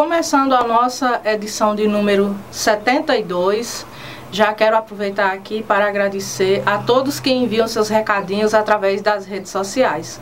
começando 0.00 0.54
a 0.54 0.64
nossa 0.64 1.20
edição 1.26 1.74
de 1.74 1.86
número 1.86 2.34
72, 2.50 3.84
já 4.32 4.50
quero 4.54 4.74
aproveitar 4.74 5.30
aqui 5.30 5.62
para 5.62 5.86
agradecer 5.86 6.62
a 6.64 6.78
todos 6.78 7.20
que 7.20 7.30
enviam 7.30 7.68
seus 7.68 7.90
recadinhos 7.90 8.54
através 8.54 9.02
das 9.02 9.26
redes 9.26 9.50
sociais. 9.50 10.18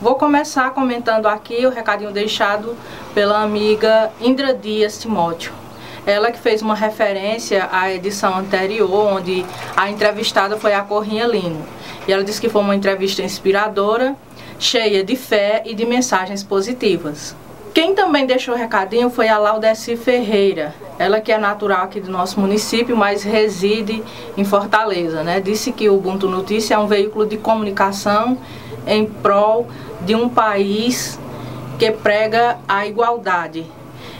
Vou 0.00 0.14
começar 0.14 0.70
comentando 0.70 1.26
aqui 1.26 1.66
o 1.66 1.68
recadinho 1.68 2.10
deixado 2.10 2.74
pela 3.12 3.42
amiga 3.42 4.10
Indra 4.18 4.54
Dias 4.54 4.98
Timóteo. 4.98 5.52
Ela 6.06 6.32
que 6.32 6.38
fez 6.38 6.62
uma 6.62 6.74
referência 6.74 7.68
à 7.70 7.92
edição 7.92 8.38
anterior, 8.38 8.90
onde 8.90 9.44
a 9.76 9.90
entrevistada 9.90 10.56
foi 10.56 10.72
a 10.72 10.80
Corrinha 10.80 11.26
Lino. 11.26 11.62
E 12.08 12.12
ela 12.14 12.24
disse 12.24 12.40
que 12.40 12.48
foi 12.48 12.62
uma 12.62 12.74
entrevista 12.74 13.22
inspiradora, 13.22 14.16
cheia 14.58 15.04
de 15.04 15.16
fé 15.16 15.62
e 15.66 15.74
de 15.74 15.84
mensagens 15.84 16.42
positivas. 16.42 17.36
Quem 17.74 17.94
também 17.94 18.26
deixou 18.26 18.54
recadinho 18.54 19.08
foi 19.08 19.28
a 19.28 19.38
Laudeci 19.38 19.96
Ferreira, 19.96 20.74
ela 20.98 21.22
que 21.22 21.32
é 21.32 21.38
natural 21.38 21.84
aqui 21.84 22.00
do 22.00 22.10
nosso 22.10 22.38
município, 22.38 22.94
mas 22.94 23.22
reside 23.22 24.02
em 24.36 24.44
Fortaleza, 24.44 25.22
né? 25.22 25.40
Disse 25.40 25.72
que 25.72 25.88
o 25.88 25.96
Ubuntu 25.96 26.28
Notícia 26.28 26.74
é 26.74 26.78
um 26.78 26.86
veículo 26.86 27.24
de 27.24 27.38
comunicação 27.38 28.36
em 28.86 29.06
prol 29.06 29.68
de 30.02 30.14
um 30.14 30.28
país 30.28 31.18
que 31.78 31.90
prega 31.90 32.58
a 32.68 32.86
igualdade. 32.86 33.64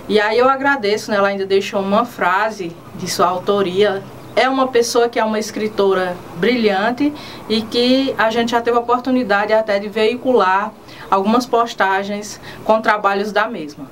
E 0.09 0.19
aí 0.19 0.38
eu 0.38 0.48
agradeço, 0.48 1.10
né? 1.10 1.19
Ela 1.19 1.29
ainda 1.29 1.45
deixou 1.45 1.80
uma 1.80 2.07
frase 2.07 2.73
de 2.95 3.07
sua 3.07 3.27
autoria 3.27 4.02
é 4.34 4.48
uma 4.48 4.69
pessoa 4.69 5.09
que 5.09 5.19
é 5.19 5.24
uma 5.24 5.38
escritora 5.38 6.16
brilhante 6.37 7.12
e 7.48 7.60
que 7.60 8.15
a 8.16 8.30
gente 8.30 8.52
já 8.52 8.60
teve 8.60 8.77
a 8.77 8.80
oportunidade 8.80 9.52
até 9.52 9.79
de 9.79 9.88
veicular 9.88 10.73
algumas 11.13 11.45
postagens 11.45 12.41
com 12.65 12.80
trabalhos 12.80 13.32
da 13.32 13.46
mesma. 13.46 13.85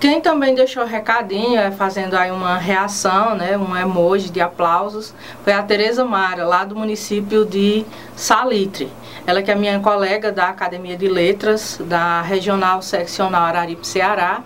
Quem 0.00 0.22
também 0.22 0.54
deixou 0.54 0.86
recadinho, 0.86 1.60
é, 1.60 1.70
fazendo 1.70 2.14
aí 2.14 2.30
uma 2.30 2.56
reação, 2.56 3.34
né, 3.34 3.58
um 3.58 3.76
emoji 3.76 4.30
de 4.30 4.40
aplausos, 4.40 5.12
foi 5.44 5.52
a 5.52 5.62
Tereza 5.62 6.02
Mara, 6.02 6.46
lá 6.46 6.64
do 6.64 6.74
município 6.74 7.44
de 7.44 7.84
Salitre. 8.16 8.90
Ela 9.26 9.42
que 9.42 9.50
é 9.50 9.54
minha 9.54 9.78
colega 9.80 10.32
da 10.32 10.48
Academia 10.48 10.96
de 10.96 11.06
Letras, 11.06 11.78
da 11.84 12.22
Regional 12.22 12.80
Seccional 12.80 13.42
Araripe 13.42 13.86
Ceará, 13.86 14.42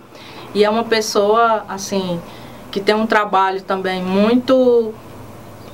e 0.52 0.64
é 0.64 0.68
uma 0.68 0.82
pessoa, 0.82 1.64
assim, 1.68 2.20
que 2.72 2.80
tem 2.80 2.96
um 2.96 3.06
trabalho 3.06 3.62
também 3.62 4.02
muito 4.02 4.92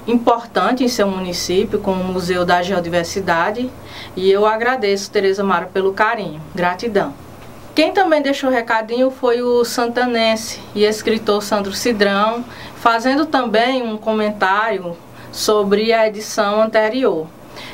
importante 0.07 0.85
em 0.85 0.89
seu 0.89 1.09
município, 1.09 1.79
com 1.79 1.93
o 1.93 2.05
Museu 2.05 2.45
da 2.45 2.63
Geodiversidade, 2.63 3.71
e 4.17 4.31
eu 4.31 4.47
agradeço, 4.47 5.11
Tereza 5.11 5.45
Mara, 5.45 5.67
pelo 5.67 5.93
carinho. 5.93 6.41
Gratidão. 6.55 7.15
Quem 7.75 7.93
também 7.93 8.21
deixou 8.21 8.51
recadinho 8.51 9.11
foi 9.11 9.43
o 9.43 9.65
santanense 9.65 10.61
e 10.75 10.85
escritor 10.85 11.43
Sandro 11.43 11.73
Cidrão, 11.73 12.45
fazendo 12.77 13.27
também 13.27 13.83
um 13.83 13.97
comentário 13.97 14.97
sobre 15.31 15.93
a 15.93 16.07
edição 16.07 16.61
anterior. 16.61 17.27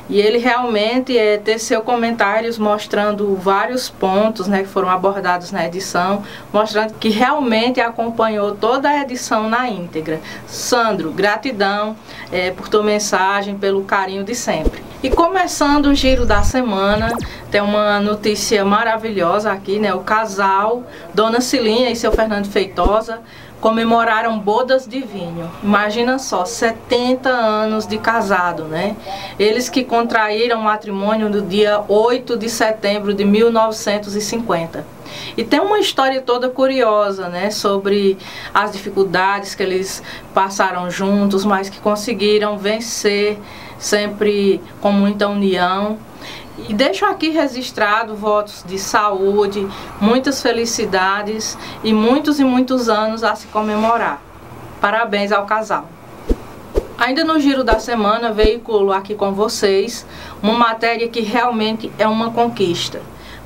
E 0.09 0.21
ele 0.21 0.39
realmente 0.39 1.17
é, 1.17 1.37
teceu 1.37 1.83
comentários 1.83 2.59
mostrando 2.59 3.35
vários 3.37 3.89
pontos 3.89 4.47
né, 4.47 4.63
que 4.63 4.69
foram 4.69 4.89
abordados 4.89 5.51
na 5.51 5.67
edição, 5.67 6.23
mostrando 6.53 6.95
que 6.95 7.09
realmente 7.09 7.81
acompanhou 7.81 8.55
toda 8.55 8.89
a 8.89 9.03
edição 9.03 9.49
na 9.49 9.69
íntegra. 9.69 10.21
Sandro, 10.47 11.11
gratidão 11.11 11.97
é, 12.31 12.51
por 12.51 12.69
tua 12.69 12.83
mensagem, 12.83 13.57
pelo 13.59 13.83
carinho 13.85 14.23
de 14.23 14.35
sempre. 14.35 14.87
E 15.03 15.11
começando 15.11 15.87
o 15.87 15.95
giro 15.95 16.25
da 16.25 16.43
semana, 16.43 17.13
tem 17.51 17.61
uma 17.61 18.01
notícia 18.01 18.65
maravilhosa 18.65 19.53
aqui, 19.53 19.79
né? 19.79 19.93
O 19.93 20.01
casal 20.01 20.85
Dona 21.13 21.41
Cilinha 21.41 21.91
e 21.91 21.97
seu 21.97 22.11
Fernando 22.11 22.47
Feitosa 22.47 23.21
comemoraram 23.61 24.39
bodas 24.39 24.87
de 24.87 25.01
vinho. 25.01 25.51
Imagina 25.63 26.19
só, 26.19 26.45
70 26.45 27.29
anos 27.29 27.87
de 27.87 27.99
casado, 27.99 28.65
né? 28.65 28.97
Eles 29.39 29.69
que 29.69 29.83
contraíram 29.83 30.61
matrimônio 30.61 31.29
no 31.29 31.43
dia 31.43 31.83
8 31.89 32.37
de 32.37 32.49
setembro 32.49 33.15
de 33.15 33.25
1950. 33.25 34.85
E 35.37 35.45
tem 35.45 35.61
uma 35.61 35.79
história 35.79 36.21
toda 36.21 36.49
curiosa, 36.49 37.29
né, 37.29 37.51
sobre 37.51 38.19
as 38.53 38.73
dificuldades 38.73 39.55
que 39.55 39.63
eles 39.63 40.03
passaram 40.35 40.91
juntos, 40.91 41.45
mas 41.45 41.69
que 41.69 41.79
conseguiram 41.79 42.59
vencer 42.59 43.39
sempre 43.79 44.61
com 44.81 44.91
muita 44.91 45.29
união. 45.29 45.99
E 46.59 46.73
deixo 46.73 47.05
aqui 47.05 47.29
registrado 47.29 48.17
votos 48.17 48.65
de 48.67 48.79
saúde, 48.79 49.69
muitas 50.01 50.41
felicidades 50.41 51.57
e 51.85 51.93
muitos 51.93 52.41
e 52.41 52.45
muitos 52.45 52.89
anos 52.89 53.23
a 53.23 53.35
se 53.35 53.47
comemorar. 53.49 54.23
Parabéns 54.81 55.33
ao 55.33 55.45
casal. 55.45 55.87
Ainda 56.99 57.25
no 57.25 57.39
giro 57.39 57.63
da 57.63 57.79
semana, 57.79 58.33
veiculo 58.33 58.91
aqui 58.91 59.15
com 59.15 59.33
vocês 59.33 60.07
uma 60.43 60.55
matéria 60.55 61.09
que 61.09 61.21
realmente 61.21 61.93
é 61.99 62.09
uma 62.09 62.31
conquista, 62.31 63.03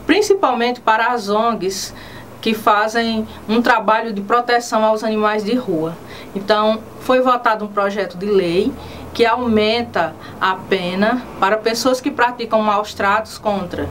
principalmente 0.06 0.80
para 0.80 1.08
as 1.08 1.28
ONGs 1.28 1.92
que 2.40 2.54
fazem 2.54 3.26
um 3.48 3.60
trabalho 3.60 4.12
de 4.12 4.20
proteção 4.20 4.84
aos 4.84 5.02
animais 5.02 5.44
de 5.44 5.54
rua. 5.56 5.96
Então, 6.34 6.80
foi 7.00 7.20
votado 7.20 7.64
um 7.64 7.68
projeto 7.68 8.16
de 8.16 8.26
lei 8.26 8.72
que 9.12 9.26
aumenta 9.26 10.14
a 10.40 10.54
pena 10.54 11.22
para 11.38 11.56
pessoas 11.56 12.00
que 12.00 12.10
praticam 12.10 12.60
maus 12.62 12.94
tratos 12.94 13.38
contra 13.38 13.88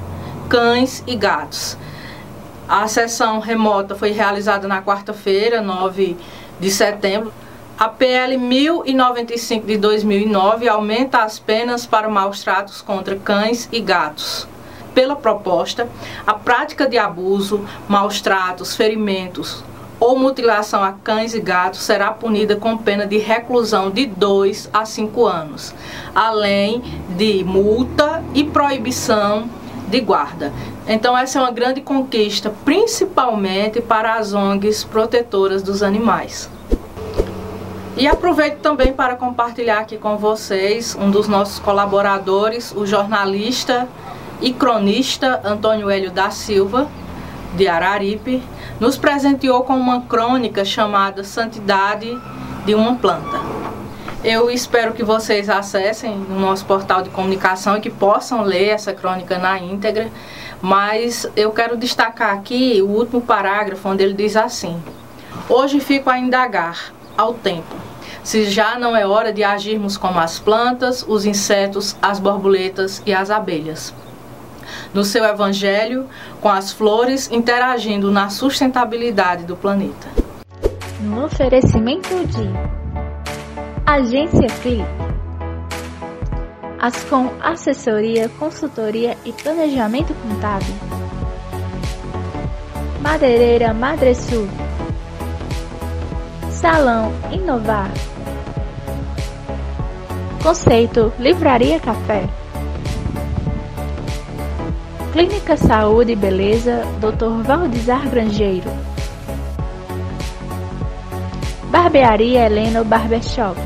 cães 0.48 1.04
e 1.06 1.16
gatos. 1.16 1.78
A 2.68 2.88
sessão 2.88 3.40
remota 3.40 3.96
foi 3.96 4.12
realizada 4.12 4.68
na 4.68 4.82
quarta-feira, 4.82 5.62
9 5.62 6.18
de 6.60 6.72
setembro. 6.72 7.34
A 7.78 7.88
PL 7.88 8.38
1095 8.38 9.66
de 9.66 9.78
2009 9.78 10.68
aumenta 10.68 11.20
as 11.20 11.40
penas 11.40 11.86
para 11.86 12.10
maus 12.10 12.44
tratos 12.44 12.82
contra 12.82 13.16
cães 13.16 13.70
e 13.72 13.80
gatos. 13.80 14.48
Pela 14.94 15.16
proposta, 15.16 15.88
a 16.28 16.34
prática 16.34 16.88
de 16.88 16.98
abuso, 16.98 17.66
maus 17.88 18.22
tratos, 18.22 18.76
ferimentos, 18.76 19.64
ou 20.00 20.18
mutilação 20.18 20.84
a 20.84 20.94
cães 20.94 21.34
e 21.34 21.40
gatos 21.40 21.82
será 21.82 22.12
punida 22.12 22.56
com 22.56 22.78
pena 22.78 23.06
de 23.06 23.18
reclusão 23.18 23.92
de 23.92 24.06
2 24.06 24.70
a 24.72 24.86
5 24.86 25.26
anos, 25.26 25.74
além 26.16 26.82
de 27.18 27.44
multa 27.44 28.24
e 28.34 28.44
proibição 28.44 29.50
de 29.88 30.00
guarda. 30.00 30.54
Então 30.88 31.18
essa 31.18 31.40
é 31.40 31.42
uma 31.42 31.52
grande 31.52 31.82
conquista, 31.82 32.54
principalmente 32.64 33.82
para 33.82 34.16
as 34.16 34.34
ONGs 34.34 34.84
protetoras 34.84 35.62
dos 35.62 35.84
animais. 35.84 36.50
E 37.98 38.08
aproveito 38.08 38.60
também 38.60 38.94
para 38.94 39.16
compartilhar 39.16 39.80
aqui 39.80 39.98
com 39.98 40.16
vocês 40.16 40.96
um 40.96 41.12
dos 41.12 41.28
nossos 41.28 41.60
colaboradores, 41.60 42.74
o 42.74 42.86
jornalista 42.86 43.90
e 44.42 44.54
cronista 44.54 45.42
Antônio 45.44 45.90
Hélio 45.90 46.10
da 46.10 46.30
Silva, 46.30 46.88
de 47.56 47.68
Araripe, 47.68 48.44
nos 48.80 48.98
presenteou 48.98 49.64
com 49.64 49.76
uma 49.76 50.02
crônica 50.02 50.64
chamada 50.64 51.24
Santidade 51.24 52.18
de 52.66 52.76
uma 52.76 52.96
Planta. 52.96 53.40
Eu 54.24 54.52
espero 54.52 54.94
que 54.94 55.04
vocês 55.04 55.50
acessem 55.50 56.16
no 56.16 56.40
nosso 56.40 56.66
portal 56.66 57.02
de 57.02 57.10
comunicação 57.10 57.78
e 57.78 57.82
que 57.82 57.90
possam 57.90 58.44
ler 58.44 58.70
essa 58.70 58.94
crônica 58.94 59.38
na 59.38 59.58
íntegra, 59.60 60.10
mas 60.62 61.26
eu 61.36 61.52
quero 61.52 61.78
destacar 61.78 62.34
aqui 62.34 62.82
o 62.82 62.88
último 62.88 63.22
parágrafo 63.22 63.88
onde 63.88 64.04
ele 64.04 64.14
diz 64.14 64.36
assim: 64.36 64.82
Hoje 65.48 65.80
fico 65.80 66.10
a 66.10 66.20
indagar 66.20 66.94
ao 67.18 67.34
tempo 67.34 67.76
se 68.24 68.46
já 68.46 68.78
não 68.78 68.96
é 68.96 69.08
hora 69.08 69.32
de 69.32 69.44
agirmos 69.44 69.98
como 69.98 70.20
as 70.20 70.38
plantas, 70.38 71.04
os 71.08 71.26
insetos, 71.26 71.96
as 72.02 72.20
borboletas 72.20 73.02
e 73.06 73.14
as 73.14 73.32
abelhas 73.32 73.94
no 74.94 75.04
seu 75.04 75.24
evangelho 75.24 76.08
com 76.42 76.50
as 76.50 76.72
flores, 76.72 77.30
interagindo 77.32 78.12
na 78.12 78.30
sustentabilidade 78.30 79.46
do 79.46 79.56
planeta. 79.56 80.08
No 81.02 81.26
oferecimento 81.26 82.10
de 82.28 82.50
Agência 83.86 84.48
Clip. 84.62 84.86
Ascom 86.78 87.32
Assessoria, 87.42 88.30
Consultoria 88.40 89.18
e 89.26 89.34
Planejamento 89.34 90.14
Contábil. 90.14 90.76
Madeireira 93.02 93.74
Madresul. 93.74 94.48
Salão 96.52 97.12
Inovar. 97.32 97.90
Conceito 100.44 101.12
Livraria 101.20 101.80
Café. 101.80 102.39
Clínica 105.12 105.58
Saúde 105.58 106.12
e 106.12 106.16
Beleza, 106.16 106.84
Dr. 107.00 107.42
Valdizar 107.44 108.08
Grangeiro. 108.10 108.70
Barbearia 111.72 112.46
Helena 112.46 112.84
Barbershop. 112.84 113.60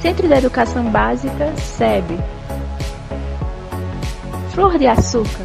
Centro 0.00 0.26
de 0.26 0.32
Educação 0.32 0.84
Básica, 0.84 1.54
SEB. 1.58 2.18
Flor 4.54 4.78
de 4.78 4.86
Açúcar. 4.86 5.44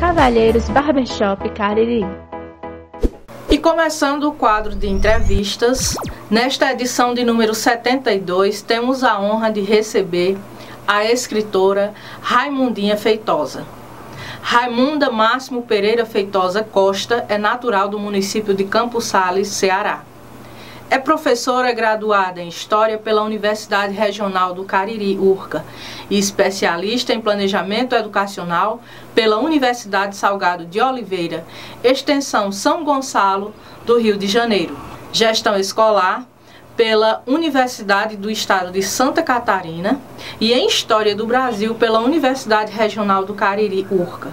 Cavalheiros 0.00 0.66
Barbershop 0.70 1.46
Cariri. 1.50 2.06
E 3.50 3.58
começando 3.58 4.24
o 4.24 4.32
quadro 4.32 4.74
de 4.74 4.88
entrevistas, 4.88 5.94
nesta 6.30 6.72
edição 6.72 7.12
de 7.12 7.22
número 7.22 7.54
72, 7.54 8.62
temos 8.62 9.04
a 9.04 9.20
honra 9.20 9.50
de 9.50 9.60
receber 9.60 10.38
a 10.90 11.04
escritora 11.04 11.94
Raimundinha 12.20 12.96
Feitosa. 12.96 13.64
Raimunda 14.42 15.08
Máximo 15.08 15.62
Pereira 15.62 16.04
Feitosa 16.04 16.64
Costa 16.64 17.24
é 17.28 17.38
natural 17.38 17.88
do 17.88 17.96
município 17.96 18.52
de 18.54 18.64
Campos 18.64 19.04
Sales, 19.04 19.46
Ceará. 19.46 20.02
É 20.90 20.98
professora 20.98 21.70
graduada 21.70 22.40
em 22.40 22.48
História 22.48 22.98
pela 22.98 23.22
Universidade 23.22 23.94
Regional 23.94 24.52
do 24.52 24.64
Cariri, 24.64 25.16
URCA, 25.16 25.64
e 26.10 26.18
especialista 26.18 27.14
em 27.14 27.20
Planejamento 27.20 27.94
Educacional 27.94 28.82
pela 29.14 29.38
Universidade 29.38 30.16
Salgado 30.16 30.66
de 30.66 30.80
Oliveira, 30.80 31.46
Extensão 31.84 32.50
São 32.50 32.82
Gonçalo, 32.82 33.54
do 33.86 33.96
Rio 33.96 34.18
de 34.18 34.26
Janeiro. 34.26 34.76
Gestão 35.12 35.56
Escolar 35.56 36.26
pela 36.76 37.22
Universidade 37.26 38.16
do 38.16 38.30
Estado 38.30 38.70
de 38.70 38.82
Santa 38.82 39.22
Catarina 39.22 40.00
e 40.40 40.52
em 40.52 40.66
História 40.66 41.14
do 41.14 41.26
Brasil 41.26 41.74
pela 41.74 42.00
Universidade 42.00 42.72
Regional 42.72 43.24
do 43.24 43.34
Cariri, 43.34 43.86
URCA. 43.90 44.32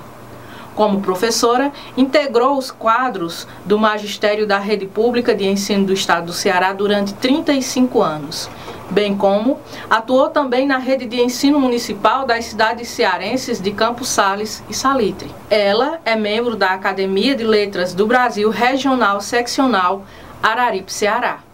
Como 0.77 1.01
professora, 1.01 1.71
integrou 1.97 2.55
os 2.55 2.69
quadros 2.69 3.47
do 3.65 3.79
magistério 3.79 4.45
da 4.45 4.59
Rede 4.59 4.85
Pública 4.85 5.33
de 5.33 5.43
Ensino 5.43 5.87
do 5.87 5.91
Estado 5.93 6.27
do 6.27 6.33
Ceará 6.33 6.71
durante 6.71 7.15
35 7.15 7.99
anos, 7.99 8.47
bem 8.91 9.17
como 9.17 9.59
atuou 9.89 10.29
também 10.29 10.67
na 10.67 10.77
rede 10.77 11.07
de 11.07 11.19
ensino 11.19 11.59
municipal 11.59 12.27
das 12.27 12.45
cidades 12.45 12.89
cearenses 12.89 13.59
de 13.59 13.71
Campos 13.71 14.07
Sales 14.07 14.63
e 14.69 14.73
Salitre. 14.75 15.31
Ela 15.49 15.99
é 16.05 16.15
membro 16.15 16.55
da 16.55 16.69
Academia 16.69 17.35
de 17.35 17.43
Letras 17.43 17.95
do 17.95 18.05
Brasil 18.05 18.51
Regional 18.51 19.19
Seccional 19.19 20.05
Araripe, 20.43 20.93
Ceará. 20.93 21.46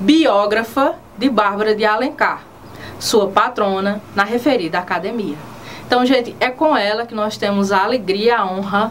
Biógrafa 0.00 0.94
de 1.18 1.28
Bárbara 1.28 1.74
de 1.74 1.84
Alencar, 1.84 2.42
sua 2.98 3.28
patrona 3.28 4.00
na 4.16 4.24
referida 4.24 4.78
academia. 4.78 5.36
Então, 5.86 6.06
gente, 6.06 6.34
é 6.40 6.48
com 6.48 6.74
ela 6.74 7.04
que 7.04 7.14
nós 7.14 7.36
temos 7.36 7.70
a 7.70 7.84
alegria 7.84 8.38
a 8.38 8.50
honra 8.50 8.90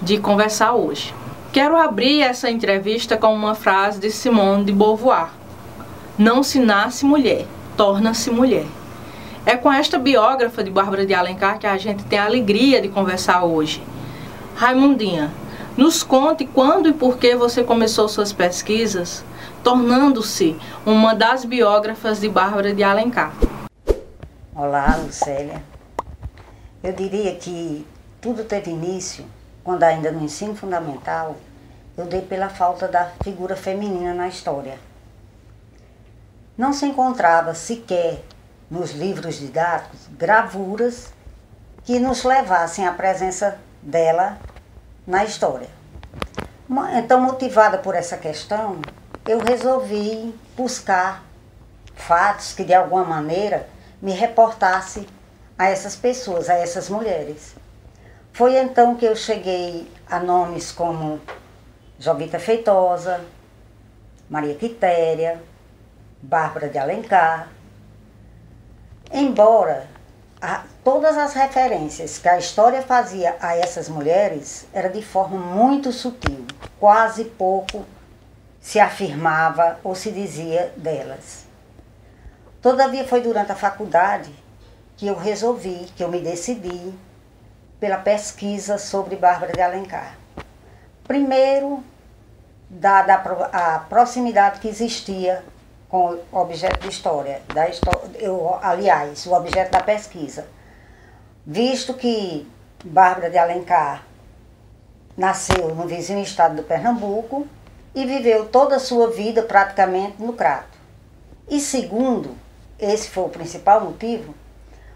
de 0.00 0.16
conversar 0.16 0.72
hoje. 0.72 1.14
Quero 1.52 1.76
abrir 1.76 2.22
essa 2.22 2.50
entrevista 2.50 3.18
com 3.18 3.34
uma 3.34 3.54
frase 3.54 4.00
de 4.00 4.10
Simone 4.10 4.64
de 4.64 4.72
Beauvoir: 4.72 5.28
Não 6.16 6.42
se 6.42 6.58
nasce 6.58 7.04
mulher, 7.04 7.44
torna-se 7.76 8.30
mulher. 8.30 8.64
É 9.44 9.56
com 9.58 9.70
esta 9.70 9.98
biógrafa 9.98 10.64
de 10.64 10.70
Bárbara 10.70 11.04
de 11.04 11.12
Alencar 11.12 11.58
que 11.58 11.66
a 11.66 11.76
gente 11.76 12.02
tem 12.04 12.18
a 12.18 12.24
alegria 12.24 12.80
de 12.80 12.88
conversar 12.88 13.44
hoje. 13.44 13.82
Raimundinha, 14.54 15.30
nos 15.76 16.02
conte 16.02 16.46
quando 16.46 16.88
e 16.88 16.94
por 16.94 17.18
que 17.18 17.36
você 17.36 17.62
começou 17.62 18.08
suas 18.08 18.32
pesquisas, 18.32 19.22
tornando-se 19.66 20.56
uma 20.86 21.12
das 21.12 21.44
biógrafas 21.44 22.20
de 22.20 22.28
Bárbara 22.28 22.72
de 22.72 22.84
Alencar. 22.84 23.32
Olá, 24.54 24.94
Lucélia. 24.94 25.60
Eu 26.84 26.92
diria 26.92 27.34
que 27.34 27.84
tudo 28.20 28.44
teve 28.44 28.70
início 28.70 29.24
quando 29.64 29.82
ainda 29.82 30.12
no 30.12 30.22
ensino 30.22 30.54
fundamental 30.54 31.34
eu 31.98 32.06
dei 32.06 32.20
pela 32.20 32.48
falta 32.48 32.86
da 32.86 33.10
figura 33.24 33.56
feminina 33.56 34.14
na 34.14 34.28
história. 34.28 34.78
Não 36.56 36.72
se 36.72 36.86
encontrava 36.86 37.52
sequer 37.52 38.22
nos 38.70 38.92
livros 38.92 39.40
didáticos 39.40 39.98
gravuras 40.16 41.12
que 41.82 41.98
nos 41.98 42.22
levassem 42.22 42.86
à 42.86 42.92
presença 42.92 43.58
dela 43.82 44.38
na 45.04 45.24
história. 45.24 45.70
Então, 46.96 47.20
motivada 47.20 47.78
por 47.78 47.96
essa 47.96 48.16
questão, 48.16 48.80
eu 49.26 49.40
resolvi 49.40 50.32
buscar 50.56 51.24
fatos 51.96 52.52
que 52.52 52.62
de 52.62 52.72
alguma 52.72 53.04
maneira 53.04 53.68
me 54.00 54.12
reportasse 54.12 55.06
a 55.58 55.68
essas 55.68 55.96
pessoas, 55.96 56.48
a 56.48 56.54
essas 56.54 56.88
mulheres. 56.88 57.56
Foi 58.32 58.56
então 58.56 58.94
que 58.94 59.04
eu 59.04 59.16
cheguei 59.16 59.90
a 60.08 60.20
nomes 60.20 60.70
como 60.70 61.20
Jovita 61.98 62.38
Feitosa, 62.38 63.24
Maria 64.30 64.54
Quitéria, 64.54 65.42
Bárbara 66.22 66.68
de 66.68 66.78
Alencar. 66.78 67.48
Embora 69.12 69.88
a, 70.40 70.64
todas 70.84 71.16
as 71.16 71.32
referências 71.32 72.18
que 72.18 72.28
a 72.28 72.38
história 72.38 72.82
fazia 72.82 73.36
a 73.40 73.56
essas 73.56 73.88
mulheres 73.88 74.68
era 74.72 74.88
de 74.88 75.02
forma 75.02 75.38
muito 75.38 75.90
sutil, 75.90 76.44
quase 76.78 77.24
pouco 77.24 77.84
se 78.66 78.80
afirmava 78.80 79.78
ou 79.84 79.94
se 79.94 80.10
dizia 80.10 80.72
delas. 80.76 81.46
Todavia 82.60 83.06
foi 83.06 83.20
durante 83.20 83.52
a 83.52 83.54
faculdade 83.54 84.32
que 84.96 85.06
eu 85.06 85.14
resolvi, 85.14 85.86
que 85.94 86.02
eu 86.02 86.08
me 86.08 86.18
decidi 86.18 86.92
pela 87.78 87.98
pesquisa 87.98 88.76
sobre 88.76 89.14
Bárbara 89.14 89.52
de 89.52 89.60
Alencar. 89.60 90.18
Primeiro, 91.04 91.80
dada 92.68 93.14
a 93.52 93.78
proximidade 93.88 94.58
que 94.58 94.66
existia 94.66 95.44
com 95.88 96.18
o 96.32 96.36
objeto 96.36 96.80
de 96.80 96.88
história, 96.88 97.42
da 97.54 97.68
eu, 98.18 98.58
aliás, 98.60 99.26
o 99.26 99.32
objeto 99.32 99.70
da 99.70 99.80
pesquisa. 99.80 100.44
Visto 101.46 101.94
que 101.94 102.50
Bárbara 102.84 103.30
de 103.30 103.38
Alencar 103.38 104.02
nasceu 105.16 105.72
no 105.72 105.86
vizinho 105.86 106.20
estado 106.20 106.56
do 106.56 106.64
Pernambuco 106.64 107.46
e 107.96 108.04
viveu 108.04 108.44
toda 108.44 108.76
a 108.76 108.78
sua 108.78 109.10
vida 109.10 109.42
praticamente 109.42 110.22
no 110.22 110.34
Crato. 110.34 110.76
E 111.48 111.58
segundo, 111.58 112.36
esse 112.78 113.08
foi 113.08 113.24
o 113.24 113.30
principal 113.30 113.80
motivo, 113.80 114.34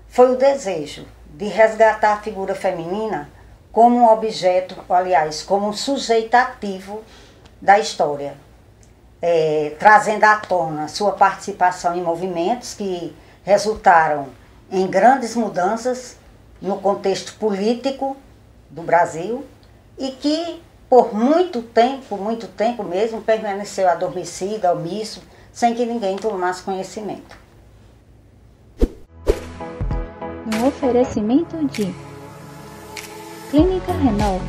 foi 0.07 0.33
o 0.33 0.37
desejo 0.37 1.07
de 1.33 1.47
resgatar 1.47 2.13
a 2.13 2.21
figura 2.21 2.55
feminina 2.55 3.31
como 3.73 3.97
um 3.97 4.07
objeto, 4.07 4.77
aliás, 4.91 5.43
como 5.43 5.67
um 5.67 5.73
sujeito 5.73 6.35
ativo 6.35 7.03
da 7.59 7.79
história, 7.79 8.35
é, 9.23 9.75
trazendo 9.79 10.25
à 10.25 10.37
tona 10.37 10.87
sua 10.87 11.13
participação 11.13 11.97
em 11.97 12.03
movimentos 12.03 12.75
que 12.75 13.17
resultaram 13.43 14.29
em 14.71 14.87
grandes 14.87 15.35
mudanças 15.35 16.19
no 16.61 16.79
contexto 16.81 17.35
político 17.37 18.15
do 18.69 18.83
Brasil 18.83 19.47
e 19.97 20.11
que 20.11 20.63
por 20.91 21.15
muito 21.15 21.63
tempo, 21.63 22.17
muito 22.17 22.49
tempo 22.49 22.83
mesmo, 22.83 23.23
permaneceu 23.23 23.89
adormecida, 23.89 24.73
omisso, 24.73 25.23
sem 25.53 25.73
que 25.73 25.87
ninguém 25.87 26.17
tomasse 26.17 26.63
conhecimento. 26.63 27.39
um 30.61 30.67
oferecimento 30.67 31.57
de 31.69 31.95
Clínica 33.51 33.93
Renova, 33.93 34.45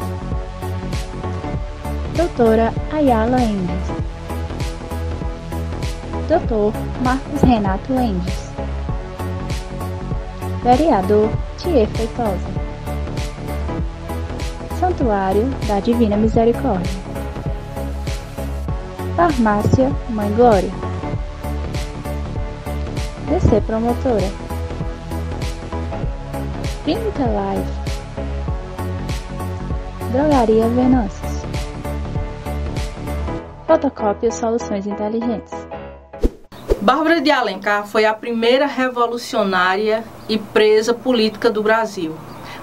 Doutora 2.17 2.73
Ayala 2.91 3.39
Endes, 3.41 3.87
Doutor 6.27 6.73
Marcos 7.03 7.41
Renato 7.41 7.93
Endes, 7.93 8.51
Vereador 10.63 11.29
Thier 11.57 11.87
Feitosa, 11.89 12.60
Santuário 15.01 15.49
da 15.67 15.79
Divina 15.79 16.15
Misericórdia, 16.15 16.91
Farmácia 19.15 19.91
Mãe 20.09 20.31
Glória, 20.33 20.69
DC 23.27 23.61
Promotora. 23.61 24.29
Clínica 26.83 27.25
Live, 27.25 27.71
Drogaria 30.11 30.67
Venâncios, 30.69 31.45
Fotocópia 33.65 34.31
Soluções 34.31 34.85
Inteligentes. 34.85 35.53
Bárbara 36.79 37.19
de 37.19 37.31
Alencar 37.31 37.87
foi 37.87 38.05
a 38.05 38.13
primeira 38.13 38.67
revolucionária 38.67 40.03
e 40.29 40.37
presa 40.37 40.93
política 40.93 41.49
do 41.49 41.63
Brasil. 41.63 42.15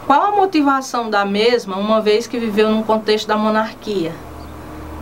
Qual 0.08 0.22
a 0.22 0.30
motivação 0.30 1.10
da 1.10 1.22
mesma, 1.26 1.76
uma 1.76 2.00
vez 2.00 2.26
que 2.26 2.38
viveu 2.38 2.70
num 2.70 2.82
contexto 2.82 3.28
da 3.28 3.36
monarquia? 3.36 4.10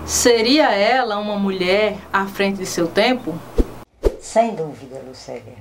Seria 0.04 0.72
ela 0.74 1.16
uma 1.16 1.38
mulher 1.38 1.96
à 2.12 2.26
frente 2.26 2.58
de 2.58 2.66
seu 2.66 2.88
tempo? 2.88 3.32
Sem 4.20 4.56
dúvida, 4.56 5.00
Lucélia. 5.06 5.58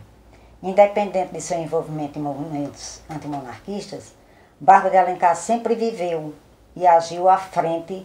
Independente 0.63 1.31
de 1.31 1.39
seu 1.39 1.59
envolvimento 1.59 2.17
em 2.17 2.23
movimentos 2.23 3.01
antimonarquistas, 3.07 4.15
Bárbara 4.59 4.89
de 4.89 4.97
Alencar 4.97 5.35
sempre 5.35 5.75
viveu 5.75 6.33
e 6.75 6.87
agiu 6.87 7.29
à 7.29 7.37
frente 7.37 8.03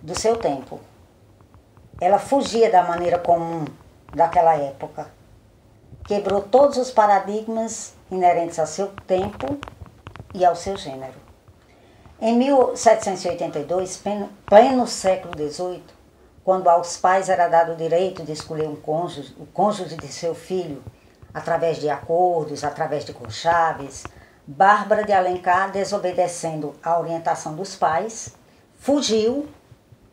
do 0.00 0.18
seu 0.18 0.38
tempo. 0.38 0.80
Ela 2.00 2.18
fugia 2.18 2.70
da 2.70 2.82
maneira 2.84 3.18
comum 3.18 3.66
daquela 4.14 4.56
época. 4.56 5.10
Quebrou 6.06 6.40
todos 6.40 6.78
os 6.78 6.90
paradigmas 6.90 7.92
inerentes 8.10 8.58
ao 8.58 8.66
seu 8.66 8.86
tempo 9.06 9.58
e 10.36 10.44
ao 10.44 10.54
seu 10.54 10.76
gênero. 10.76 11.14
Em 12.20 12.36
1782, 12.36 14.02
pleno 14.46 14.86
século 14.86 15.34
XVIII, 15.36 15.82
quando 16.44 16.68
aos 16.68 16.96
pais 16.96 17.28
era 17.28 17.48
dado 17.48 17.72
o 17.72 17.76
direito 17.76 18.22
de 18.22 18.32
escolher 18.32 18.68
um 18.68 18.76
cônjuge, 18.76 19.34
o 19.38 19.46
cônjuge 19.46 19.96
de 19.96 20.08
seu 20.08 20.34
filho, 20.34 20.82
através 21.34 21.78
de 21.78 21.88
acordos, 21.88 22.62
através 22.62 23.04
de 23.04 23.12
conchaves, 23.12 24.04
Bárbara 24.46 25.04
de 25.04 25.12
Alencar, 25.12 25.72
desobedecendo 25.72 26.74
a 26.82 27.00
orientação 27.00 27.56
dos 27.56 27.74
pais, 27.74 28.36
fugiu 28.78 29.48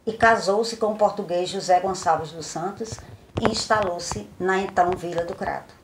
e 0.07 0.13
casou-se 0.13 0.75
com 0.77 0.87
o 0.87 0.97
português 0.97 1.49
José 1.49 1.79
Gonçalves 1.79 2.31
dos 2.31 2.47
Santos 2.47 2.97
e 3.39 3.51
instalou-se 3.51 4.27
na 4.39 4.57
então 4.57 4.91
Vila 4.91 5.23
do 5.23 5.35
Crato. 5.35 5.82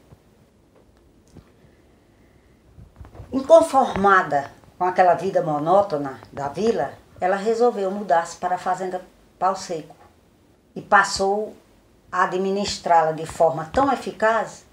Inconformada 3.32 4.50
com 4.76 4.86
aquela 4.86 5.14
vida 5.14 5.44
monótona 5.44 6.20
da 6.34 6.48
vila, 6.48 6.94
ela 7.22 7.36
resolveu 7.36 7.92
mudar-se 7.92 8.36
para 8.38 8.56
a 8.56 8.60
fazenda 8.60 9.02
Pau 9.38 9.56
Seco 9.56 9.96
e 10.76 10.82
passou 10.82 11.56
a 12.12 12.24
administrá-la 12.24 13.12
de 13.12 13.28
forma 13.28 13.70
tão 13.72 13.94
eficaz 13.94 14.66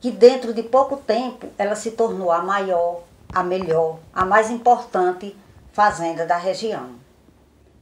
que 0.00 0.10
dentro 0.10 0.54
de 0.54 0.62
pouco 0.62 0.96
tempo 0.96 1.48
ela 1.58 1.76
se 1.76 1.90
tornou 1.90 2.32
a 2.32 2.40
maior, 2.40 3.02
a 3.30 3.42
melhor, 3.42 3.98
a 4.10 4.24
mais 4.24 4.50
importante 4.50 5.36
fazenda 5.70 6.24
da 6.24 6.38
região. 6.38 6.94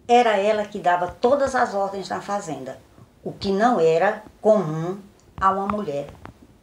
Era 0.08 0.36
ela 0.36 0.64
que 0.64 0.80
dava 0.80 1.06
todas 1.20 1.54
as 1.54 1.72
ordens 1.72 2.08
na 2.08 2.20
fazenda, 2.20 2.80
o 3.22 3.30
que 3.30 3.52
não 3.52 3.78
era 3.78 4.24
comum 4.40 4.98
a 5.40 5.52
uma 5.52 5.68
mulher 5.68 6.08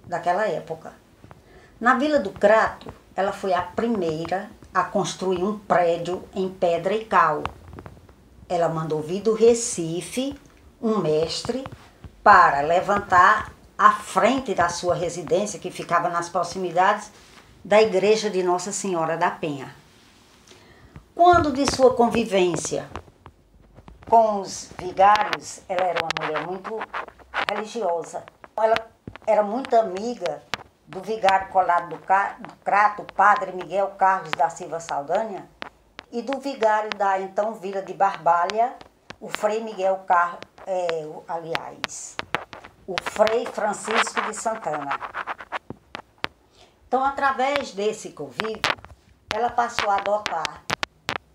daquela 0.05 0.45
época. 0.49 0.91
Na 1.79 1.95
Vila 1.95 2.19
do 2.19 2.29
Crato, 2.29 2.93
ela 3.15 3.31
foi 3.31 3.53
a 3.53 3.61
primeira 3.61 4.49
a 4.73 4.83
construir 4.83 5.43
um 5.43 5.57
prédio 5.59 6.23
em 6.33 6.49
pedra 6.49 6.93
e 6.93 7.05
cal. 7.05 7.43
Ela 8.49 8.69
mandou 8.69 9.01
vir 9.01 9.21
do 9.21 9.33
Recife 9.33 10.37
um 10.81 10.97
mestre 10.97 11.63
para 12.23 12.61
levantar 12.61 13.51
à 13.77 13.91
frente 13.91 14.53
da 14.53 14.69
sua 14.69 14.95
residência, 14.95 15.59
que 15.59 15.69
ficava 15.69 16.09
nas 16.09 16.29
proximidades 16.29 17.11
da 17.63 17.81
igreja 17.81 18.29
de 18.29 18.41
Nossa 18.41 18.71
Senhora 18.71 19.15
da 19.15 19.29
Penha. 19.29 19.73
Quando 21.15 21.53
de 21.53 21.69
sua 21.73 21.93
convivência 21.93 22.89
com 24.09 24.41
os 24.41 24.69
vigários, 24.79 25.61
ela 25.69 25.85
era 25.85 25.99
uma 26.03 26.25
mulher 26.25 26.47
muito 26.47 26.79
religiosa. 27.49 28.23
Ela 28.57 28.75
era 29.25 29.43
muito 29.43 29.75
amiga 29.75 30.41
do 30.87 31.01
vigário 31.01 31.49
colado 31.49 31.89
do, 31.89 31.97
do 31.97 32.55
Crato, 32.63 33.05
padre 33.15 33.51
Miguel 33.51 33.89
Carlos 33.97 34.31
da 34.31 34.49
Silva 34.49 34.79
Saldanha, 34.79 35.49
e 36.11 36.21
do 36.21 36.39
vigário 36.39 36.89
da 36.91 37.19
então 37.19 37.53
Vila 37.55 37.81
de 37.81 37.93
Barbalha, 37.93 38.75
o 39.19 39.29
Frei 39.29 39.63
Miguel 39.63 40.03
Carlos, 40.05 40.41
é, 40.67 41.07
aliás, 41.27 42.15
o 42.85 42.95
Frei 43.01 43.45
Francisco 43.45 44.21
de 44.21 44.35
Santana. 44.35 44.99
Então, 46.87 47.03
através 47.03 47.71
desse 47.71 48.11
convívio, 48.11 48.61
ela 49.33 49.49
passou 49.49 49.89
a 49.89 49.95
adotar 49.95 50.63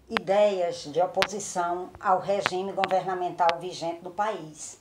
ideias 0.09 0.85
de 0.85 1.01
oposição 1.01 1.91
ao 1.99 2.21
regime 2.21 2.73
governamental 2.73 3.59
vigente 3.59 4.01
do 4.03 4.11
país. 4.11 4.81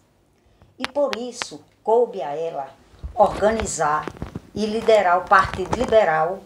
E 0.77 0.87
por 0.87 1.15
isso, 1.15 1.65
coube 1.83 2.21
a 2.21 2.35
ela 2.35 2.69
organizar 3.15 4.05
e 4.57 4.65
liderar 4.65 5.19
o 5.19 5.25
Partido 5.25 5.77
Liberal, 5.77 6.39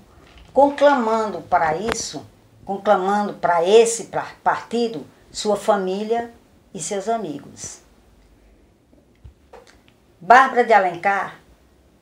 conclamando 0.53 1.39
para 1.43 1.77
isso, 1.77 2.27
conclamando 2.65 3.35
para 3.35 3.63
esse 3.63 4.11
partido 4.43 5.07
sua 5.31 5.55
família 5.55 6.29
e 6.73 6.79
seus 6.81 7.07
amigos. 7.07 7.79
Bárbara 10.19 10.65
de 10.65 10.73
Alencar 10.73 11.39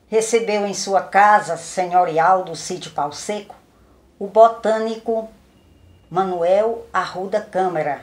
recebeu 0.08 0.66
em 0.66 0.74
sua 0.74 1.00
casa 1.00 1.56
senhorial 1.56 2.42
do 2.42 2.56
sítio 2.56 2.90
Pau 2.90 3.12
Seco 3.12 3.54
o 4.18 4.26
botânico 4.26 5.28
Manuel 6.10 6.88
Arruda 6.92 7.40
Câmara, 7.40 8.02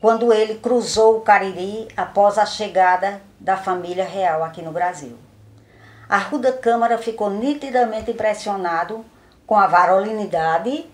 quando 0.00 0.32
ele 0.32 0.54
cruzou 0.54 1.18
o 1.18 1.20
Cariri 1.20 1.88
após 1.94 2.38
a 2.38 2.46
chegada 2.46 3.20
da 3.38 3.54
família 3.54 4.06
real 4.06 4.42
aqui 4.42 4.62
no 4.62 4.72
Brasil. 4.72 5.25
Arruda 6.08 6.52
Câmara 6.52 6.98
ficou 6.98 7.30
nitidamente 7.30 8.10
impressionado 8.10 9.04
com 9.46 9.56
a 9.56 9.66
varolinidade 9.66 10.88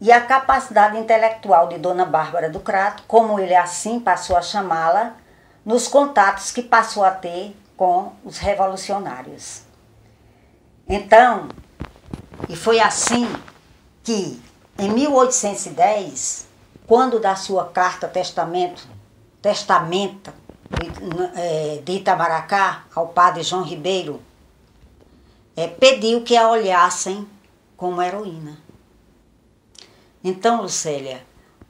e 0.00 0.10
a 0.10 0.20
capacidade 0.20 0.96
intelectual 0.96 1.68
de 1.68 1.78
Dona 1.78 2.04
Bárbara 2.04 2.48
do 2.48 2.60
Crato, 2.60 3.02
como 3.06 3.38
ele 3.38 3.54
assim 3.54 4.00
passou 4.00 4.36
a 4.36 4.42
chamá-la, 4.42 5.16
nos 5.64 5.86
contatos 5.88 6.50
que 6.50 6.62
passou 6.62 7.04
a 7.04 7.10
ter 7.10 7.54
com 7.76 8.12
os 8.24 8.38
revolucionários. 8.38 9.62
Então, 10.88 11.48
e 12.48 12.56
foi 12.56 12.80
assim 12.80 13.28
que, 14.02 14.42
em 14.78 14.90
1810, 14.90 16.48
quando 16.86 17.20
da 17.20 17.36
sua 17.36 17.66
carta 17.66 18.08
testamento, 18.08 18.88
testamenta 19.42 20.32
de, 20.70 21.40
é, 21.40 21.82
de 21.84 21.92
Itamaracá 21.92 22.84
ao 22.94 23.08
padre 23.08 23.42
João 23.42 23.62
Ribeiro, 23.62 24.20
é, 25.56 25.66
pediu 25.66 26.22
que 26.22 26.36
a 26.36 26.48
olhassem 26.48 27.26
como 27.76 28.00
heroína. 28.00 28.58
Então, 30.22 30.62
Lucélia, 30.62 31.22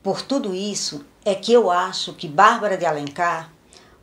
por 0.03 0.23
tudo 0.23 0.55
isso 0.55 1.05
é 1.25 1.35
que 1.35 1.53
eu 1.53 1.71
acho 1.71 2.13
que 2.13 2.29
Bárbara 2.29 2.77
de 2.77 2.85
Alencar 2.85 3.51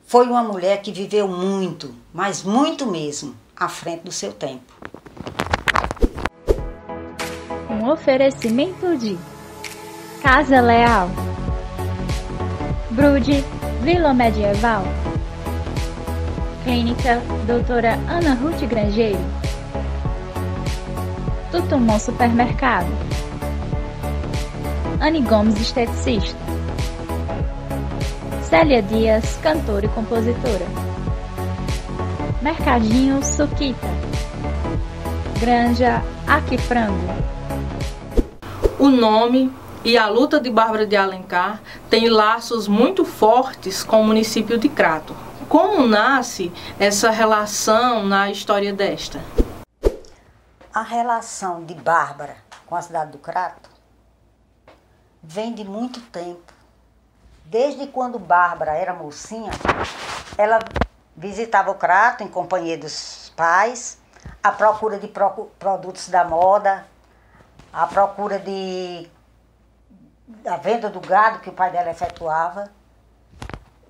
foi 0.06 0.26
uma 0.26 0.42
mulher 0.42 0.82
que 0.82 0.92
viveu 0.92 1.28
muito, 1.28 1.94
mas 2.14 2.44
muito 2.44 2.86
mesmo, 2.88 3.36
à 3.56 3.68
frente 3.68 4.04
do 4.04 4.12
seu 4.12 4.32
tempo. 4.32 4.74
Um 7.70 7.90
oferecimento 7.90 8.98
de 8.98 9.18
Casa 10.22 10.62
Leal, 10.62 11.10
Brude 12.92 13.44
Vila 13.82 14.14
Medieval, 14.14 14.84
Clínica 16.64 17.22
Doutora 17.46 17.94
Ana 18.08 18.34
Ruth 18.36 18.66
Grangeiro, 18.68 19.20
Tutumon 21.52 22.00
Supermercado, 22.00 22.90
Anne 25.00 25.22
Gomes 25.22 25.60
Esteticista. 25.62 26.38
Célia 28.50 28.82
Dias, 28.82 29.38
cantora 29.44 29.86
e 29.86 29.90
compositora. 29.90 30.66
Mercadinho 32.42 33.22
Suquita. 33.22 33.88
Granja 35.40 36.02
Aquifrango. 36.26 37.14
O 38.80 38.90
nome 38.90 39.52
e 39.88 39.98
a 39.98 40.10
luta 40.10 40.38
de 40.38 40.50
Bárbara 40.50 40.86
de 40.86 40.98
Alencar 40.98 41.62
tem 41.90 42.10
laços 42.10 42.68
muito 42.68 43.06
fortes 43.06 43.86
com 43.86 44.02
o 44.02 44.04
município 44.04 44.58
de 44.58 44.68
Crato. 44.68 45.16
Como 45.48 45.88
nasce 45.88 46.52
essa 46.78 47.10
relação 47.10 48.04
na 48.04 48.30
história 48.30 48.74
desta? 48.74 49.22
A 50.74 50.82
relação 50.82 51.64
de 51.64 51.74
Bárbara 51.74 52.36
com 52.66 52.76
a 52.76 52.82
cidade 52.82 53.14
do 53.14 53.18
Crato 53.18 53.70
vem 55.24 55.54
de 55.54 55.64
muito 55.64 56.02
tempo. 56.02 56.52
Desde 57.46 57.88
quando 57.88 58.20
Bárbara 58.20 58.74
era 58.74 58.94
mocinha, 58.94 59.52
ela 60.38 60.60
visitava 61.16 61.72
o 61.72 61.76
Crato 61.76 62.26
em 62.26 62.28
companhia 62.28 62.78
dos 62.78 63.32
pais, 63.38 63.98
à 64.44 64.52
procura 64.52 65.00
de 65.00 65.08
produtos 65.58 66.10
da 66.10 66.26
moda, 66.26 66.86
à 67.72 67.88
procura 67.88 68.38
de 68.38 69.10
da 70.28 70.58
venda 70.58 70.90
do 70.90 71.00
gado 71.00 71.40
que 71.40 71.50
o 71.50 71.54
pai 71.54 71.72
dela 71.72 71.90
efetuava. 71.90 72.70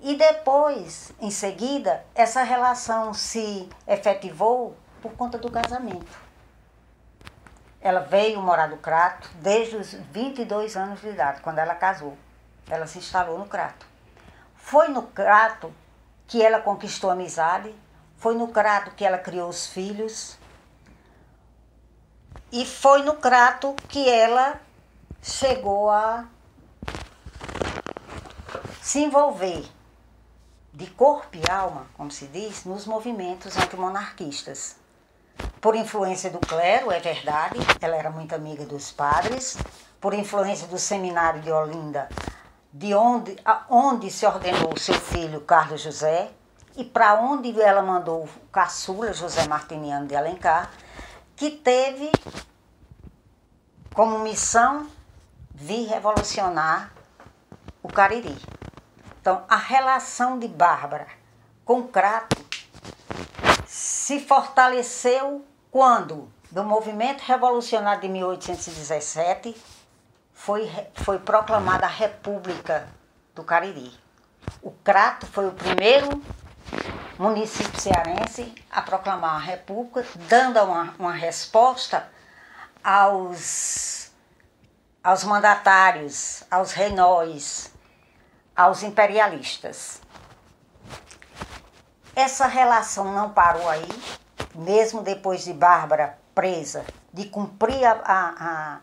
E 0.00 0.14
depois, 0.14 1.12
em 1.20 1.30
seguida, 1.30 2.04
essa 2.14 2.42
relação 2.42 3.12
se 3.12 3.68
efetivou 3.86 4.76
por 5.02 5.12
conta 5.12 5.36
do 5.36 5.50
casamento. 5.50 6.28
Ela 7.80 8.00
veio 8.00 8.40
morar 8.40 8.68
no 8.68 8.76
Crato 8.76 9.28
desde 9.40 9.76
os 9.76 9.92
22 9.92 10.76
anos 10.76 11.00
de 11.00 11.08
idade, 11.08 11.40
quando 11.40 11.58
ela 11.58 11.74
casou. 11.74 12.16
Ela 12.68 12.86
se 12.86 12.98
instalou 12.98 13.38
no 13.38 13.46
Crato. 13.46 13.86
Foi 14.54 14.88
no 14.88 15.02
Crato 15.02 15.72
que 16.26 16.42
ela 16.42 16.60
conquistou 16.60 17.10
amizade, 17.10 17.74
foi 18.18 18.34
no 18.36 18.48
Crato 18.48 18.92
que 18.92 19.04
ela 19.04 19.18
criou 19.18 19.48
os 19.48 19.66
filhos, 19.66 20.38
e 22.52 22.64
foi 22.64 23.02
no 23.02 23.14
Crato 23.14 23.74
que 23.88 24.08
ela 24.08 24.60
chegou 25.22 25.90
a 25.90 26.26
se 28.80 29.00
envolver 29.00 29.64
de 30.72 30.86
corpo 30.86 31.36
e 31.36 31.50
alma, 31.50 31.86
como 31.96 32.10
se 32.10 32.26
diz, 32.28 32.64
nos 32.64 32.86
movimentos 32.86 33.56
antimonarquistas. 33.56 34.76
Por 35.60 35.74
influência 35.74 36.30
do 36.30 36.38
clero, 36.38 36.90
é 36.90 37.00
verdade, 37.00 37.58
ela 37.80 37.96
era 37.96 38.10
muito 38.10 38.34
amiga 38.34 38.64
dos 38.64 38.92
padres, 38.92 39.58
por 40.00 40.14
influência 40.14 40.68
do 40.68 40.78
seminário 40.78 41.42
de 41.42 41.50
Olinda, 41.50 42.08
de 42.72 42.94
onde, 42.94 43.36
onde 43.68 44.10
se 44.10 44.24
ordenou 44.24 44.76
seu 44.76 44.94
filho 44.94 45.40
Carlos 45.40 45.82
José, 45.82 46.30
e 46.76 46.84
para 46.84 47.20
onde 47.20 47.60
ela 47.60 47.82
mandou 47.82 48.24
o 48.24 48.28
caçula 48.52 49.12
José 49.12 49.48
Martiniano 49.48 50.06
de 50.06 50.14
Alencar, 50.14 50.70
que 51.34 51.50
teve 51.50 52.12
como 53.92 54.20
missão 54.20 54.86
vir 55.58 55.88
revolucionar 55.88 56.92
o 57.82 57.88
Cariri. 57.88 58.36
Então, 59.20 59.44
a 59.48 59.56
relação 59.56 60.38
de 60.38 60.46
Bárbara 60.46 61.08
com 61.64 61.82
Crato 61.86 62.36
se 63.66 64.20
fortaleceu 64.20 65.44
quando, 65.70 66.32
do 66.50 66.64
movimento 66.64 67.20
revolucionário 67.22 68.00
de 68.00 68.08
1817, 68.08 69.54
foi, 70.32 70.70
foi 70.94 71.18
proclamada 71.18 71.86
a 71.86 71.90
República 71.90 72.88
do 73.34 73.42
Cariri. 73.42 73.92
O 74.62 74.70
Crato 74.70 75.26
foi 75.26 75.48
o 75.48 75.52
primeiro 75.52 76.22
município 77.18 77.80
cearense 77.80 78.54
a 78.70 78.80
proclamar 78.80 79.34
a 79.34 79.38
República, 79.38 80.06
dando 80.28 80.62
uma, 80.62 80.94
uma 80.98 81.12
resposta 81.12 82.08
aos, 82.82 83.97
aos 85.08 85.24
mandatários, 85.24 86.44
aos 86.50 86.72
reinóis, 86.72 87.72
aos 88.54 88.82
imperialistas. 88.82 90.02
Essa 92.14 92.46
relação 92.46 93.10
não 93.14 93.30
parou 93.30 93.66
aí, 93.70 93.88
mesmo 94.54 95.00
depois 95.00 95.44
de 95.44 95.54
Bárbara 95.54 96.18
presa, 96.34 96.84
de 97.10 97.24
cumprir 97.24 97.86
a, 97.86 98.02
a, 98.04 98.80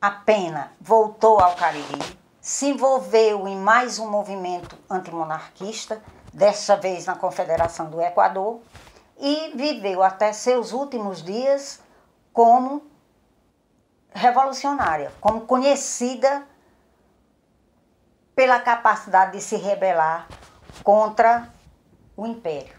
a 0.00 0.10
pena, 0.10 0.72
voltou 0.80 1.38
ao 1.38 1.54
Cariri, 1.54 2.18
se 2.40 2.70
envolveu 2.70 3.46
em 3.46 3.58
mais 3.58 3.98
um 3.98 4.08
movimento 4.08 4.74
antimonarquista, 4.88 6.02
dessa 6.32 6.78
vez 6.78 7.04
na 7.04 7.14
Confederação 7.14 7.90
do 7.90 8.00
Equador, 8.00 8.62
e 9.20 9.52
viveu 9.54 10.02
até 10.02 10.32
seus 10.32 10.72
últimos 10.72 11.22
dias 11.22 11.78
como 12.32 12.95
revolucionária, 14.16 15.12
como 15.20 15.42
conhecida 15.42 16.46
pela 18.34 18.58
capacidade 18.58 19.32
de 19.32 19.40
se 19.40 19.56
rebelar 19.56 20.26
contra 20.82 21.52
o 22.16 22.26
império. 22.26 22.74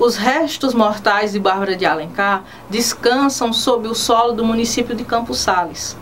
Os 0.00 0.16
restos 0.16 0.74
mortais 0.74 1.32
de 1.32 1.40
Bárbara 1.40 1.76
de 1.76 1.86
Alencar 1.86 2.44
descansam 2.68 3.52
sob 3.52 3.88
o 3.88 3.94
solo 3.94 4.32
do 4.32 4.44
município 4.44 4.94
de 4.94 5.04
Campos 5.04 5.38
Sales. 5.38 5.96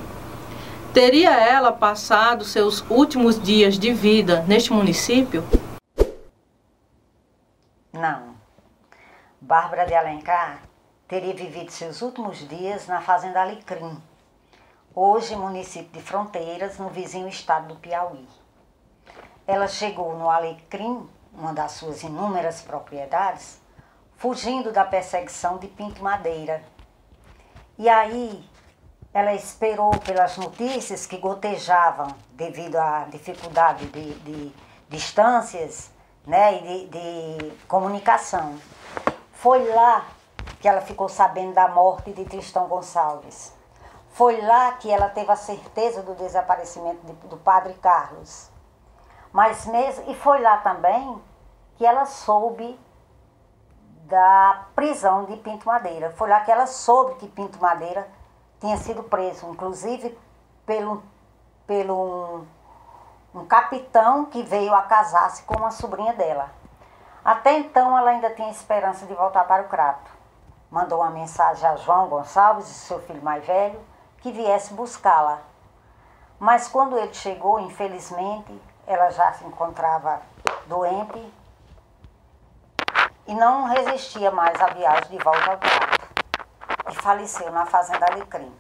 Teria 0.93 1.31
ela 1.31 1.73
passado 1.73 2.45
seus 2.45 2.85
últimos 2.89 3.41
dias 3.41 3.79
de 3.79 3.93
vida 3.93 4.45
neste 4.47 4.73
município? 4.73 5.45
Não. 7.93 8.35
Bárbara 9.41 9.85
de 9.85 9.95
Alencar 9.95 10.74
teria 11.15 11.33
vivido 11.33 11.71
seus 11.71 12.03
últimos 12.03 12.39
dias 12.49 12.89
na 12.89 13.01
fazenda 13.01 13.41
Alecrim, 13.41 14.03
hoje 14.93 15.37
município 15.37 15.93
de 15.93 16.03
Fronteiras, 16.03 16.77
no 16.77 16.89
vizinho 16.89 17.29
estado 17.29 17.69
do 17.69 17.77
Piauí. 17.77 18.27
Ela 19.47 19.69
chegou 19.69 20.19
no 20.19 20.29
Alecrim, 20.29 21.09
uma 21.33 21.53
das 21.53 21.71
suas 21.71 22.03
inúmeras 22.03 22.63
propriedades, 22.63 23.63
fugindo 24.17 24.73
da 24.73 24.85
perseguição 24.85 25.57
de 25.57 25.69
Pinto 25.69 26.03
Madeira. 26.03 26.65
E 27.79 27.89
aí 27.89 28.45
ela 29.13 29.35
esperou 29.35 29.97
pelas 29.99 30.37
notícias 30.37 31.07
que 31.07 31.19
gotejavam 31.19 32.09
devido 32.33 32.75
à 32.75 33.05
dificuldade 33.05 33.87
de, 33.87 34.15
de 34.15 34.53
distâncias 34.89 35.93
né, 36.27 36.57
e 36.57 36.89
de, 36.89 37.39
de 37.39 37.51
comunicação. 37.69 38.59
Foi 39.33 39.65
lá 39.69 40.09
que 40.65 40.69
ela 40.69 40.81
ficou 40.81 41.11
sabendo 41.11 41.53
da 41.53 41.69
morte 41.69 42.11
de 42.11 42.25
Tristão 42.25 42.67
Gonçalves. 42.69 43.55
Foi 44.13 44.41
lá 44.41 44.73
que 44.73 44.91
ela 44.91 45.11
teve 45.11 45.31
a 45.31 45.37
certeza 45.37 46.03
do 46.03 46.15
desaparecimento 46.15 47.05
de, 47.05 47.13
do 47.29 47.37
padre 47.37 47.75
Carlos. 47.75 48.51
Mas 49.31 49.67
mesmo, 49.67 50.11
e 50.11 50.15
foi 50.15 50.41
lá 50.41 50.57
também 50.57 51.21
que 51.77 51.85
ela 51.85 52.07
soube 52.07 52.81
da 54.07 54.65
prisão 54.75 55.27
de 55.27 55.37
Pinto 55.37 55.67
Madeira. 55.67 56.15
Foi 56.17 56.31
lá 56.31 56.41
que 56.41 56.51
ela 56.51 56.67
soube 56.67 57.17
que 57.17 57.29
Pinto 57.29 57.61
Madeira 57.61 58.09
tinha 58.59 58.79
sido 58.79 59.03
preso, 59.03 59.47
inclusive 59.51 60.19
pelo, 60.65 61.03
pelo 61.67 62.47
um, 63.35 63.41
um 63.41 63.45
capitão 63.45 64.25
que 64.25 64.43
veio 64.43 64.73
a 64.73 64.81
casar-se 64.81 65.43
com 65.43 65.59
uma 65.59 65.71
sobrinha 65.71 66.15
dela. 66.15 66.49
Até 67.23 67.59
então 67.59 67.99
ela 67.99 68.13
ainda 68.13 68.31
tinha 68.31 68.49
esperança 68.49 69.05
de 69.05 69.13
voltar 69.13 69.45
para 69.45 69.65
o 69.65 69.69
Crato. 69.69 70.24
Mandou 70.75 71.03
uma 71.03 71.11
mensagem 71.11 71.69
a 71.69 71.77
João 71.77 72.09
Gonçalves, 72.09 72.67
seu 72.67 73.01
filho 73.03 73.23
mais 73.23 73.47
velho, 73.47 73.81
que 74.19 74.33
viesse 74.33 74.75
buscá-la. 74.75 75.39
Mas 76.37 76.67
quando 76.67 76.99
ele 76.99 77.15
chegou, 77.15 77.61
infelizmente, 77.61 78.61
ela 78.85 79.09
já 79.11 79.33
se 79.35 79.45
encontrava 79.45 80.21
doente 80.67 81.33
e 83.29 83.35
não 83.37 83.67
resistia 83.67 84.33
mais 84.33 84.61
à 84.61 84.67
viagem 84.67 85.17
de 85.17 85.19
volta 85.23 85.53
ao 85.53 85.59
Crato 85.59 86.09
e 86.91 86.95
faleceu 86.97 87.53
na 87.53 87.67
fazenda 87.67 88.07
Alecrim. 88.07 88.53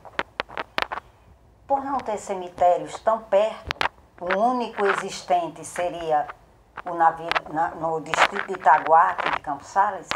Por 1.66 1.84
não 1.84 1.98
ter 1.98 2.18
cemitérios 2.18 2.96
tão 3.00 3.22
perto, 3.22 3.90
o 4.20 4.38
único 4.38 4.86
existente 4.86 5.64
seria 5.64 6.28
o 6.84 6.94
navio 6.94 7.26
na, 7.50 7.70
no 7.70 8.00
distrito 8.00 8.46
de 8.46 8.52
Itaguá, 8.52 9.10
aqui 9.10 9.30
de 9.30 9.40
Campos 9.40 9.66
Sales, 9.66 10.08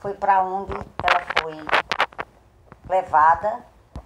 foi 0.00 0.14
para 0.14 0.42
onde 0.42 0.72
ela 0.72 1.22
foi 1.40 1.56
levada 2.88 3.60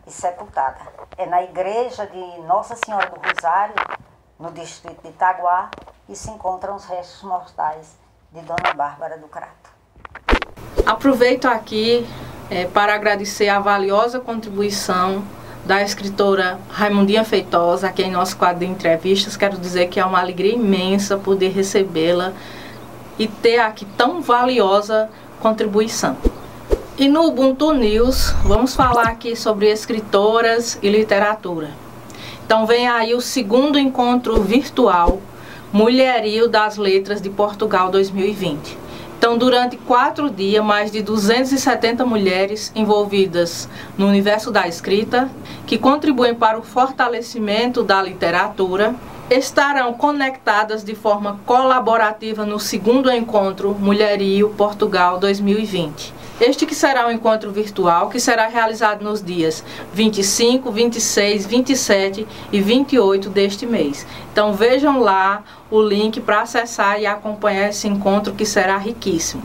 e 0.06 0.10
sepultada. 0.10 0.80
É 1.16 1.26
na 1.26 1.42
igreja 1.42 2.06
de 2.06 2.40
Nossa 2.42 2.76
Senhora 2.76 3.10
do 3.10 3.20
Rosário, 3.20 3.74
no 4.38 4.50
distrito 4.50 5.02
de 5.02 5.08
Itaguá, 5.08 5.70
que 6.06 6.16
se 6.16 6.30
encontram 6.30 6.74
os 6.74 6.84
restos 6.84 7.22
mortais 7.22 7.96
de 8.32 8.40
Dona 8.42 8.72
Bárbara 8.74 9.18
do 9.18 9.28
Crato. 9.28 9.70
Aproveito 10.86 11.46
aqui 11.46 12.08
é, 12.50 12.66
para 12.66 12.94
agradecer 12.94 13.48
a 13.48 13.60
valiosa 13.60 14.18
contribuição 14.18 15.22
da 15.64 15.82
escritora 15.82 16.58
Raimundinha 16.70 17.24
Feitosa 17.24 17.88
aqui 17.88 18.02
em 18.02 18.10
nosso 18.10 18.36
quadro 18.36 18.60
de 18.60 18.66
entrevistas. 18.66 19.36
Quero 19.36 19.58
dizer 19.58 19.88
que 19.88 20.00
é 20.00 20.04
uma 20.04 20.18
alegria 20.18 20.54
imensa 20.54 21.18
poder 21.18 21.50
recebê-la 21.50 22.32
e 23.18 23.28
ter 23.28 23.58
aqui 23.58 23.84
tão 23.84 24.22
valiosa 24.22 25.10
contribuição. 25.40 26.16
E 26.96 27.08
no 27.08 27.24
Ubuntu 27.24 27.72
News, 27.72 28.34
vamos 28.44 28.76
falar 28.76 29.08
aqui 29.08 29.34
sobre 29.34 29.68
escritoras 29.68 30.78
e 30.82 30.88
literatura. 30.88 31.70
Então 32.44 32.66
vem 32.66 32.86
aí 32.86 33.14
o 33.14 33.20
segundo 33.20 33.78
encontro 33.78 34.42
virtual 34.42 35.20
Mulherio 35.72 36.48
das 36.48 36.76
Letras 36.76 37.22
de 37.22 37.30
Portugal 37.30 37.90
2020. 37.90 38.76
Então, 39.16 39.36
durante 39.36 39.76
quatro 39.76 40.30
dias, 40.30 40.64
mais 40.64 40.90
de 40.90 41.02
270 41.02 42.06
mulheres 42.06 42.72
envolvidas 42.74 43.68
no 43.96 44.08
universo 44.08 44.50
da 44.50 44.66
escrita, 44.66 45.30
que 45.66 45.76
contribuem 45.76 46.34
para 46.34 46.58
o 46.58 46.62
fortalecimento 46.62 47.82
da 47.82 48.02
literatura, 48.02 48.94
estarão 49.30 49.94
conectadas 49.94 50.82
de 50.82 50.96
forma 50.96 51.38
colaborativa 51.46 52.44
no 52.44 52.58
segundo 52.58 53.08
encontro 53.08 53.76
Mulherio 53.78 54.50
Portugal 54.50 55.20
2020. 55.20 56.12
Este 56.40 56.66
que 56.66 56.74
será 56.74 57.06
um 57.06 57.12
encontro 57.12 57.52
virtual 57.52 58.08
que 58.08 58.18
será 58.18 58.48
realizado 58.48 59.04
nos 59.04 59.22
dias 59.22 59.62
25, 59.92 60.72
26, 60.72 61.46
27 61.46 62.26
e 62.50 62.60
28 62.60 63.30
deste 63.30 63.66
mês. 63.66 64.04
Então 64.32 64.52
vejam 64.52 64.98
lá 64.98 65.44
o 65.70 65.80
link 65.80 66.20
para 66.20 66.40
acessar 66.40 67.00
e 67.00 67.06
acompanhar 67.06 67.68
esse 67.68 67.86
encontro 67.86 68.34
que 68.34 68.44
será 68.44 68.78
riquíssimo. 68.78 69.42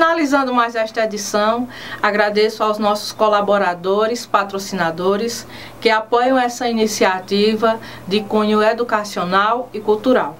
Finalizando 0.00 0.54
mais 0.54 0.74
esta 0.74 1.04
edição, 1.04 1.68
agradeço 2.02 2.64
aos 2.64 2.78
nossos 2.78 3.12
colaboradores, 3.12 4.24
patrocinadores 4.24 5.46
que 5.78 5.90
apoiam 5.90 6.38
essa 6.38 6.66
iniciativa 6.66 7.78
de 8.08 8.22
cunho 8.22 8.62
educacional 8.62 9.68
e 9.74 9.78
cultural. 9.78 10.38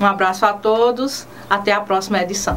Um 0.00 0.06
abraço 0.06 0.46
a 0.46 0.54
todos, 0.54 1.26
até 1.50 1.70
a 1.70 1.82
próxima 1.82 2.22
edição. 2.22 2.56